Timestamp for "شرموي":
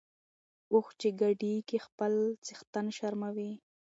2.97-3.51